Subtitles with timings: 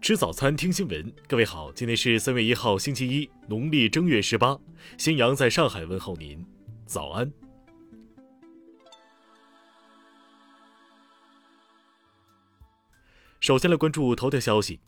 [0.00, 1.12] 吃早餐，听新闻。
[1.28, 4.58] 各位好，今天是三月一号，星期一，农历正月十八。
[4.96, 6.42] 新阳在上海问候您，
[6.86, 7.30] 早安。
[13.40, 14.80] 首先来关注头条消息。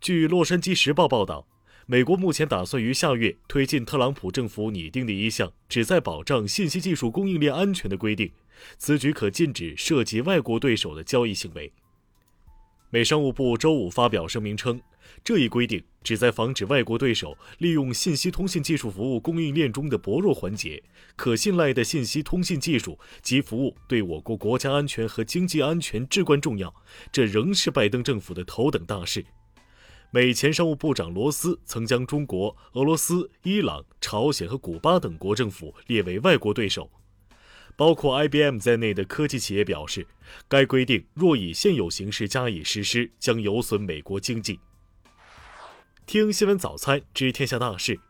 [0.00, 1.48] 据《洛杉矶时报》报道，
[1.86, 8.30] 美国目前打算于下月推进特朗普政府拟定的一项旨在保障信息技术供应链安全的规定，
[8.78, 11.72] 此举可禁止涉及外国对手的交易行为。
[12.90, 14.80] 美商务部周五发表声明称，
[15.22, 20.82] 这一规定旨在防止外国对手利用信息通信技术服务供应链中的薄弱环节。
[21.14, 26.74] 可信赖的信息通信技术及服务对我国国家安全和经济安全至关重要，
[27.12, 29.22] 这仍是拜登政府的头等大事。
[30.10, 36.90] 美前商务部长罗斯曾将中国、俄罗斯、伊朗、朝鲜和古巴等国政府列为外国对手。
[37.78, 40.04] 包括 IBM 在内的科技企业表示，
[40.48, 44.58] 该规定若以现有形式加以实施，将有损美国经济。
[46.04, 48.00] 听新闻早餐知天下大事。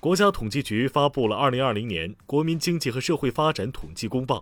[0.00, 4.38] 国家统计局发布了《二零二零年国民经济和社会发展统计公报》，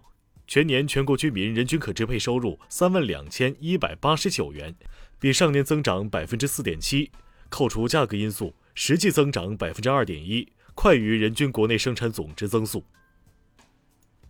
[0.47, 4.73] 全年全国居民人均可支配收入三万两千一百八十九元，
[5.19, 7.11] 比上年增长百分之四点七，
[7.49, 12.85] 扣除价格因素，实际增长百分之二点一，快于人均国内生产总值增速。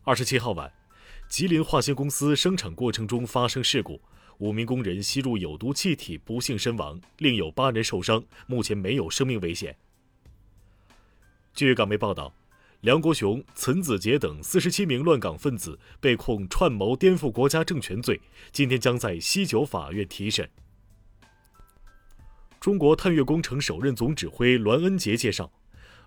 [0.09, 0.73] 二十七号晚，
[1.29, 4.01] 吉林化纤公司生产过程中发生事故，
[4.39, 9.77] 五名工人吸入有毒气体不幸身亡，另有八人受伤，目前没有生命危险。
[11.53, 12.33] 据港媒报道，
[12.81, 18.19] 梁国雄、岑子杰等四十七名乱港分子被控串谋颠覆国家政权罪，
[18.51, 20.49] 今天将在西九法院提审。
[22.59, 25.53] 中国探月工程首任总指挥栾恩杰介绍，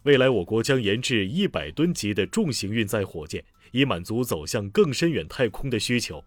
[0.02, 3.46] 未来我国将研制一百吨级的重型运载火箭。
[3.72, 6.24] 以满足走向更深远太空的需求。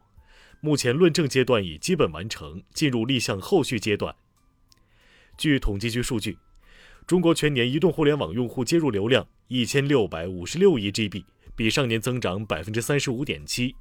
[0.60, 4.14] 目前论证阶段已基本完成，进入立项后续阶段。
[5.36, 6.38] 据统计局数据，
[7.06, 11.22] 中国全年移动互联网用户接入流量一千六百五十六亿 GB，
[11.54, 13.74] 比上年增长百分之三十五点七。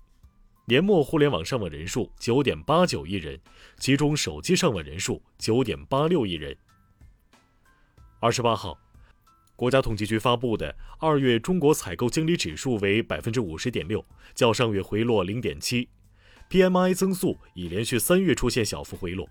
[0.66, 3.40] 年末互联网上网人数九点八九亿人，
[3.78, 6.58] 其中手机上网人数九点八六亿人。
[8.20, 8.83] 二十八号。
[9.64, 15.88] 国家统计局发布的二月中国采购经理指数为百分之五十点六，较上月回落零点七。
[16.50, 19.26] PMI 增速已连续三月出现小幅回落，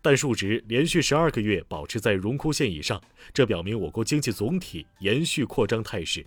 [0.00, 2.98] 但数值连续十二个月保持在荣枯线以上，
[3.34, 6.24] 这表明我国经济总体延续扩张态势。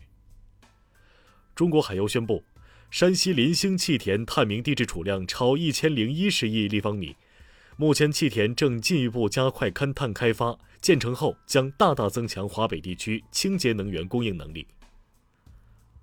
[1.56, 2.44] 中国海油宣布，
[2.92, 7.16] 山西临兴气田探明地质储量超一千零一十亿立方米。
[7.80, 14.66] 目前，气田正进一步加快勘探开发，建成后将大大增强华北地区清洁能源供应能力。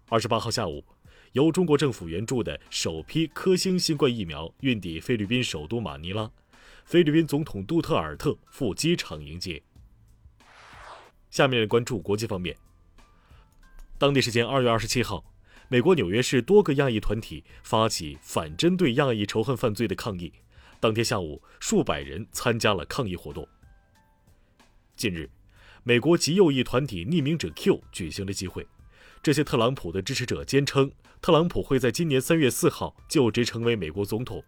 [0.09, 0.85] 二十八号下午，
[1.33, 6.31] 由中国政府援助的首批科兴新冠疫苗运抵菲律宾首都马尼拉，
[6.85, 9.61] 菲律宾总统杜特尔特赴机场迎接。
[11.29, 12.57] 下面关注国际方面。
[13.99, 15.25] 当地时间二月二十七号，
[15.69, 20.33] 美国纽约市多个亚裔团体发起反针对亚裔仇恨犯罪的抗议。
[20.85, 23.49] 当天下午，数百人参加了抗议活动。
[24.95, 25.31] 近日，
[25.83, 28.69] 美国极右翼团体匿名者 Q 举行了集会，
[29.23, 34.45] 这些特朗普的支持者坚称，特朗普会在今年三月四号就职成为美国总统。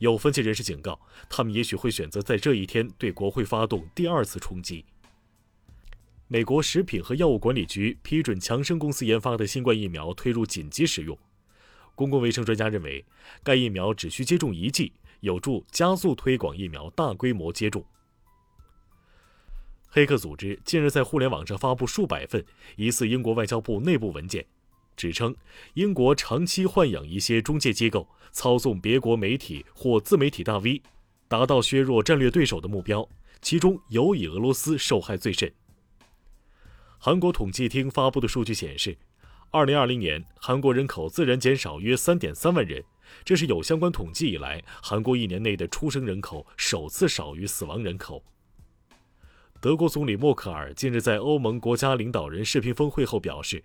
[0.00, 4.84] 有分析人士警告，他们也许会选择在这一天对国会发动第二次冲击。
[6.28, 11.16] 美国食品和药物管理局批准强生公司研发的新冠疫苗推入紧急使用。
[11.94, 13.02] 公共卫生专家认为，
[13.42, 14.92] 该疫苗只需接种一剂。
[15.20, 17.84] 有助加速推广疫苗大规模接种。
[19.88, 22.44] 黑客组织近日在互联网上发布数百份
[22.76, 24.46] 疑似英国外交部内部文件，
[24.96, 25.34] 指称
[25.74, 30.80] 英国长期豢养一些中介机构，操纵别国媒体或自媒体大 V，
[31.26, 33.08] 达到削弱战略对手的目标，
[33.42, 35.52] 其中尤以俄罗斯受害最甚。
[36.98, 38.96] 韩国统计厅发布的数据显示，
[39.50, 42.84] 二零二零年韩国人口自然减少约三点三万人。
[43.24, 48.22] 这是有相关统计以来，韩国一年内的出生人口首次少于死亡人口。
[49.60, 53.62] 德国总理默克尔近日在欧盟国家领导人视频峰会后表示，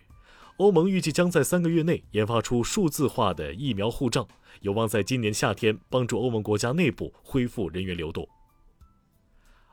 [0.57, 4.27] 欧盟预计将在三个月内研发出数字化的疫苗护照，
[4.59, 8.27] 有望在今年夏天帮助欧盟国家内部恢复人员流动。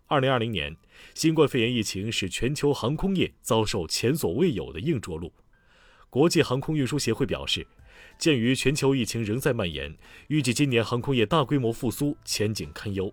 [0.07, 0.77] 二零二零年，
[1.15, 5.33] 新冠肺炎疫情使全球航空业遭受前所未有的硬着陆。
[6.09, 7.67] 国际航空运输协会表示。
[8.19, 9.97] 鉴于全球疫情仍在蔓延，
[10.29, 13.13] 预计今年航空业大规模复苏前景堪忧。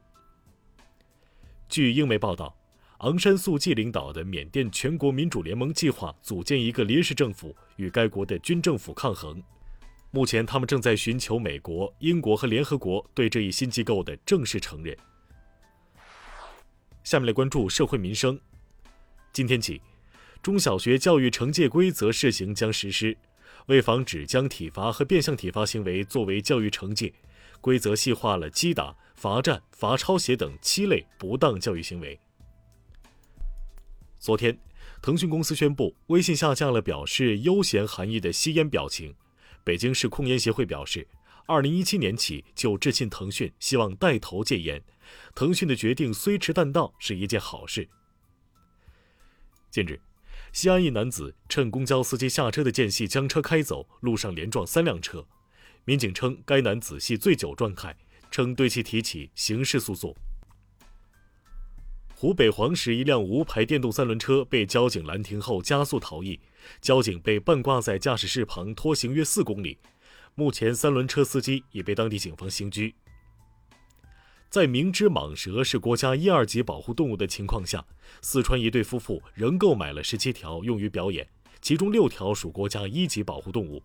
[1.68, 2.56] 据英媒报道，
[3.00, 9.42] 昂山素季领导的缅甸全国民主联盟计划组建一个临时政府，与该国的军政府抗衡。
[10.12, 14.98] 目前，他们正在寻求美国、英国和联合国对这一新机构的正式承认。
[17.04, 18.40] 下面来关注社会民生。
[19.32, 19.80] 今天起，
[20.42, 23.16] 中小学教育惩戒规则试行将实施。
[23.70, 27.14] 为防止将体罚和变相体罚行为作为教育惩戒，
[27.62, 32.20] 规则细化了击打、罚站、罚抄写等七类不当教育行为。
[34.18, 34.58] 昨天，
[35.04, 39.14] 腾讯公司宣布，微信下架了表示悠闲含义的吸烟表情。
[39.64, 41.08] 北京市控烟协会表示，
[41.46, 44.82] 二零一七年起就致信腾讯，希望带头戒烟。
[45.36, 47.88] 腾讯的决定虽迟但到，是一件好事。
[49.70, 50.09] 近日。
[50.52, 55.26] 西安一男子趁公交司机下车的间隙将车开走，路上连撞三辆车。
[55.86, 57.96] 民警称该男子系醉酒状态，
[58.30, 60.16] 称对其提起刑事诉讼。
[62.14, 66.40] 湖北黄石一辆无牌电动三轮车被交警拦停后加速逃逸，
[66.82, 69.78] 交警被半挂在驾驶室旁拖行约四公里。
[70.36, 72.94] 目前，三轮车司机已被当地警方刑拘。
[74.50, 77.86] 在明知蟒蛇是国家一二级保护动物的情况下，
[78.20, 81.28] 四川一对夫妇仍购买了十七条用于表演，
[81.62, 83.84] 其中六条属国家一级保护动物。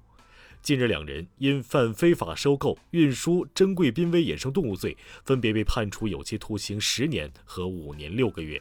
[0.63, 8.59] 近日，两人因犯非法收购、运输珍贵濒危野生动物罪，分别被判处有期徒刑十年和五年六个月。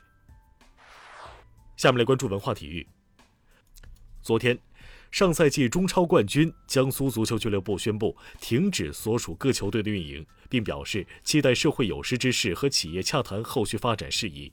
[1.78, 2.86] 下面来关注文化体育。
[4.22, 4.60] 昨天。
[5.14, 14.52] 上赛季中超冠军江苏足球俱乐部宣布停止所属各球队的运营，并表示期待社会有识之士和企业洽谈后续发展事宜。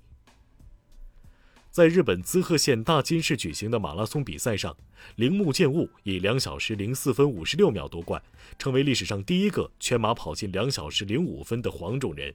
[1.70, 4.76] 在日本滋贺县大津市举行的马拉松比赛上，
[5.16, 8.22] 铃木健悟以两小时零四分五十六秒夺冠，
[8.58, 12.34] 成为历史上第一个全马跑进两小时零五分的黄种人。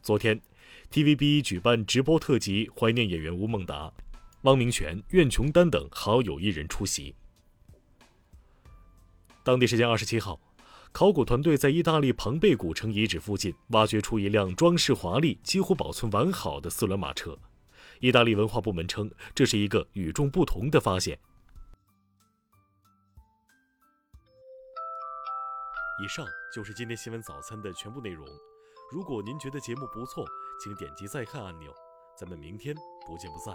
[0.00, 0.40] 昨天
[0.90, 3.92] ，TVB 举办直播特辑，怀念演员吴孟达。
[4.42, 7.14] 汪明荃、苑琼丹等好友一人出席。
[9.42, 10.40] 当地时间二十七号，
[10.92, 17.38] 考古团队在意大利庞贝古城遗址附近挖掘出一辆装饰华丽、几乎保存完好的四轮马车。
[18.00, 21.18] 意大利文化部门称，这是一个与众不同的发现。
[26.02, 28.26] 以上就是今天新闻早餐的全部内容。
[28.90, 30.24] 如果您觉得节目不错，
[30.62, 31.70] 请点击再看按钮。
[32.18, 32.74] 咱们明天
[33.06, 33.54] 不见不散。